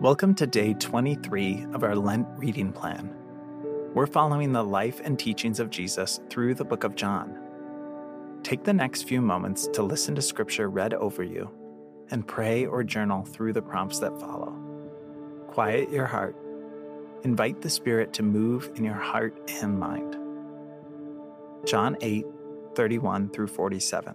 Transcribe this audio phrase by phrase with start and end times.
[0.00, 3.14] Welcome to day 23 of our Lent reading plan.
[3.92, 7.38] We're following the life and teachings of Jesus through the book of John.
[8.42, 11.50] Take the next few moments to listen to scripture read over you
[12.10, 14.56] and pray or journal through the prompts that follow.
[15.48, 16.34] Quiet your heart.
[17.22, 20.16] Invite the Spirit to move in your heart and mind.
[21.66, 22.24] John 8,
[22.74, 24.14] 31 through 47.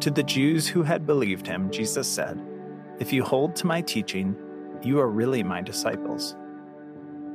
[0.00, 2.44] To the Jews who had believed him, Jesus said,
[3.00, 4.36] if you hold to my teaching,
[4.82, 6.36] you are really my disciples.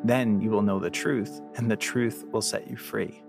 [0.04, 3.24] Then you will know the truth, and the truth will set you free.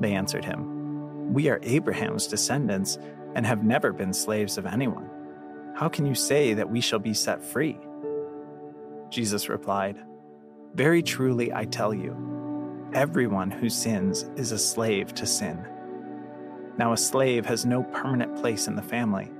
[0.00, 2.98] They answered him, We are Abraham's descendants
[3.34, 5.10] and have never been slaves of anyone.
[5.76, 7.78] How can you say that we shall be set free?
[9.10, 10.02] Jesus replied,
[10.74, 15.62] Very truly I tell you, everyone who sins is a slave to sin.
[16.78, 19.30] Now, a slave has no permanent place in the family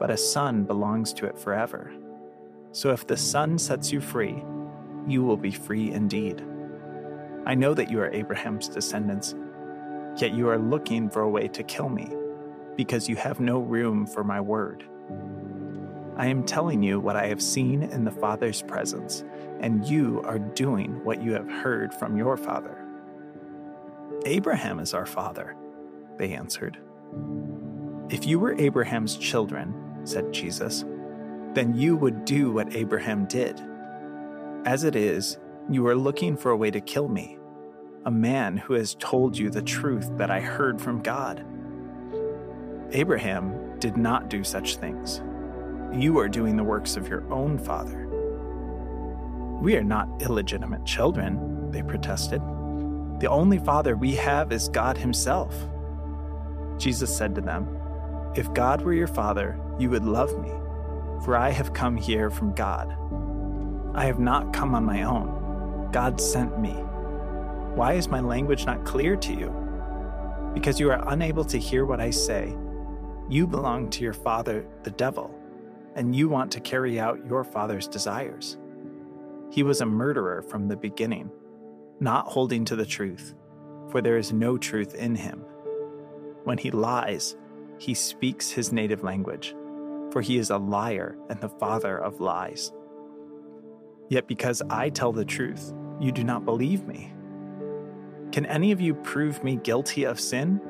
[0.00, 1.92] but a son belongs to it forever.
[2.72, 4.42] So if the Son sets you free,
[5.06, 6.44] you will be free indeed.
[7.44, 9.34] I know that you are Abraham's descendants,
[10.16, 12.10] yet you are looking for a way to kill me,
[12.76, 14.84] because you have no room for my word.
[16.16, 19.24] I am telling you what I have seen in the Father's presence,
[19.60, 22.86] and you are doing what you have heard from your father.
[24.26, 25.56] Abraham is our father,
[26.18, 26.78] they answered.
[28.10, 30.84] If you were Abraham's children, said Jesus,
[31.54, 33.60] then you would do what Abraham did.
[34.64, 37.38] As it is, you are looking for a way to kill me,
[38.04, 41.44] a man who has told you the truth that I heard from God.
[42.92, 45.22] Abraham did not do such things.
[45.92, 48.06] You are doing the works of your own father.
[49.60, 52.40] We are not illegitimate children, they protested.
[53.20, 55.54] The only father we have is God Himself.
[56.78, 57.76] Jesus said to them,
[58.34, 60.50] If God were your father, you would love me,
[61.24, 62.94] for I have come here from God.
[63.94, 65.88] I have not come on my own.
[65.90, 66.72] God sent me.
[67.74, 69.54] Why is my language not clear to you?
[70.54, 72.54] Because you are unable to hear what I say.
[73.28, 75.34] You belong to your father, the devil,
[75.94, 78.58] and you want to carry out your father's desires.
[79.50, 81.30] He was a murderer from the beginning,
[82.00, 83.34] not holding to the truth,
[83.88, 85.40] for there is no truth in him.
[86.44, 87.36] When he lies,
[87.78, 89.54] he speaks his native language
[90.12, 92.72] for he is a liar and the father of lies.
[94.08, 97.12] Yet because I tell the truth, you do not believe me.
[98.32, 100.60] Can any of you prove me guilty of sin?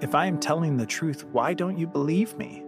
[0.00, 2.62] If I am telling the truth, why don't you believe me?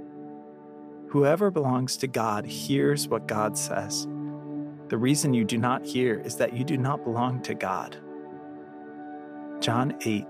[1.08, 4.06] Whoever belongs to God hears what God says.
[4.88, 7.96] The reason you do not hear is that you do not belong to God.
[9.60, 10.26] John 8,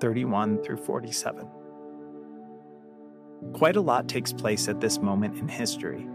[0.00, 1.48] 31 through 47.
[3.52, 6.08] Quite a lot takes place at this moment in history.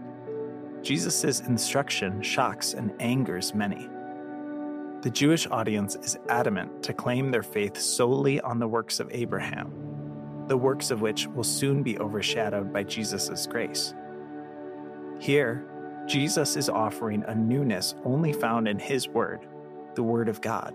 [0.82, 3.88] Jesus' instruction shocks and angers many.
[5.00, 9.72] The Jewish audience is adamant to claim their faith solely on the works of Abraham,
[10.46, 13.94] the works of which will soon be overshadowed by Jesus' grace.
[15.18, 15.64] Here,
[16.06, 19.46] Jesus is offering a newness only found in his word,
[19.94, 20.74] the Word of God.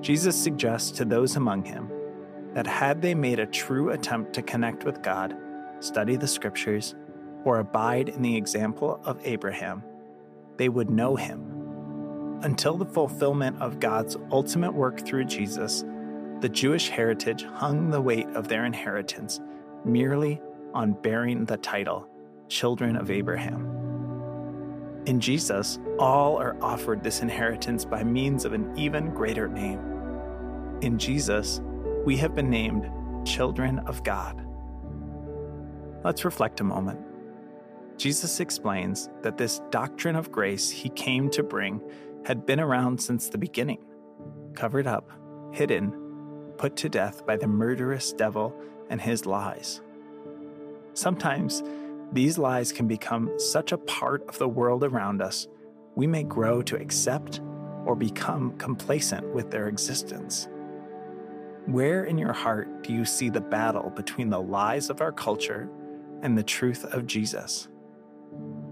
[0.00, 1.91] Jesus suggests to those among him
[2.54, 5.36] that had they made a true attempt to connect with God,
[5.80, 6.94] study the scriptures,
[7.44, 9.82] or abide in the example of Abraham,
[10.56, 12.40] they would know him.
[12.42, 15.84] Until the fulfillment of God's ultimate work through Jesus,
[16.40, 19.40] the Jewish heritage hung the weight of their inheritance
[19.84, 20.40] merely
[20.74, 22.08] on bearing the title,
[22.48, 23.82] Children of Abraham.
[25.06, 29.80] In Jesus, all are offered this inheritance by means of an even greater name.
[30.80, 31.60] In Jesus,
[32.04, 32.90] we have been named
[33.24, 34.44] children of God.
[36.04, 37.00] Let's reflect a moment.
[37.96, 41.80] Jesus explains that this doctrine of grace he came to bring
[42.24, 43.78] had been around since the beginning,
[44.54, 45.10] covered up,
[45.52, 45.92] hidden,
[46.58, 48.52] put to death by the murderous devil
[48.90, 49.80] and his lies.
[50.94, 51.62] Sometimes
[52.12, 55.46] these lies can become such a part of the world around us,
[55.94, 57.40] we may grow to accept
[57.86, 60.48] or become complacent with their existence.
[61.66, 65.68] Where in your heart do you see the battle between the lies of our culture
[66.22, 67.68] and the truth of Jesus?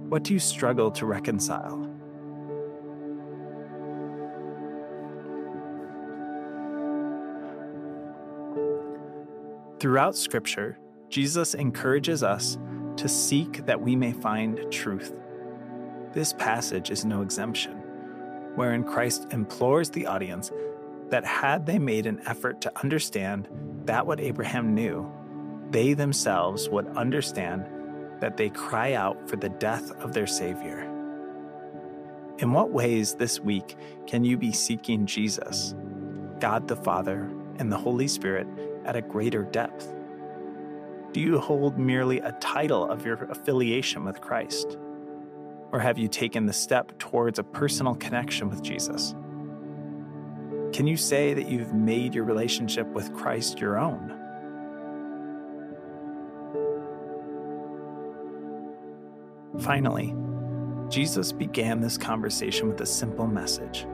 [0.08, 1.88] What do you struggle to reconcile?
[9.78, 10.76] Throughout Scripture,
[11.08, 12.58] Jesus encourages us
[12.96, 15.14] to seek that we may find truth.
[16.12, 17.76] This passage is no exemption,
[18.56, 20.50] wherein Christ implores the audience
[21.10, 23.48] that had they made an effort to understand
[23.84, 25.10] that what Abraham knew,
[25.70, 27.66] they themselves would understand
[28.20, 30.86] that they cry out for the death of their Savior.
[32.38, 33.76] In what ways this week
[34.06, 35.74] can you be seeking Jesus,
[36.38, 38.46] God the Father, and the Holy Spirit
[38.84, 39.94] at a greater depth?
[41.12, 44.78] Do you hold merely a title of your affiliation with Christ?
[45.72, 49.14] Or have you taken the step towards a personal connection with Jesus?
[50.72, 54.16] Can you say that you've made your relationship with Christ your own?
[59.60, 60.14] Finally,
[60.88, 63.86] Jesus began this conversation with a simple message.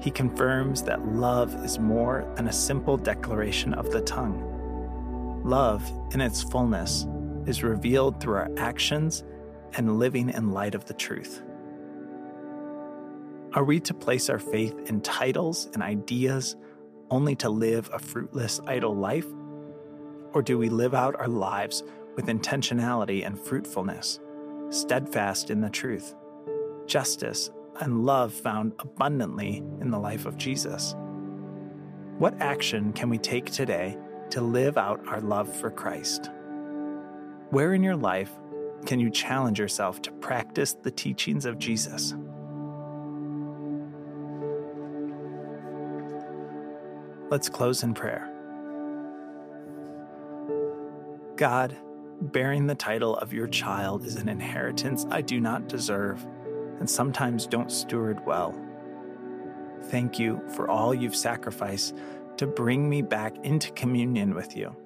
[0.00, 4.48] He confirms that love is more than a simple declaration of the tongue.
[5.44, 7.06] Love, in its fullness,
[7.46, 9.22] is revealed through our actions
[9.74, 11.42] and living in light of the truth.
[13.54, 16.56] Are we to place our faith in titles and ideas
[17.10, 19.26] only to live a fruitless, idle life?
[20.32, 21.82] Or do we live out our lives
[22.16, 24.20] with intentionality and fruitfulness?
[24.72, 26.14] steadfast in the truth,
[26.86, 27.50] justice,
[27.80, 30.94] and love found abundantly in the life of Jesus.
[32.18, 33.98] What action can we take today
[34.30, 36.30] to live out our love for Christ?
[37.50, 38.30] Where in your life
[38.86, 42.14] can you challenge yourself to practice the teachings of Jesus?
[47.32, 48.30] Let's close in prayer.
[51.36, 51.74] God,
[52.20, 56.24] Bearing the title of your child is an inheritance I do not deserve
[56.78, 58.54] and sometimes don't steward well.
[59.84, 61.96] Thank you for all you've sacrificed
[62.36, 64.76] to bring me back into communion with you.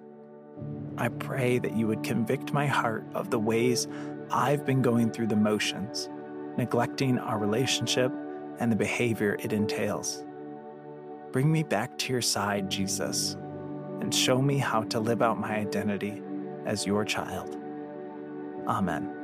[0.96, 3.86] I pray that you would convict my heart of the ways
[4.30, 6.08] I've been going through the motions,
[6.56, 8.12] neglecting our relationship
[8.60, 10.24] and the behavior it entails.
[11.32, 13.36] Bring me back to your side, Jesus,
[14.00, 16.22] and show me how to live out my identity
[16.64, 17.56] as your child.
[18.66, 19.15] Amen.